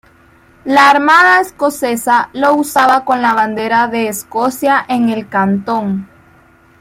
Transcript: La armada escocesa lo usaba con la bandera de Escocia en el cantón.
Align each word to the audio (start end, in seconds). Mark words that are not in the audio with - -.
La 0.65 0.89
armada 0.89 1.41
escocesa 1.41 2.31
lo 2.33 2.55
usaba 2.55 3.05
con 3.05 3.21
la 3.21 3.35
bandera 3.35 3.87
de 3.87 4.07
Escocia 4.07 4.83
en 4.89 5.09
el 5.09 5.27
cantón. 5.29 6.09